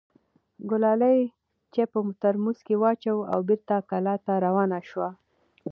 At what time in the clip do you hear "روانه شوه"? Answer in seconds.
4.45-5.09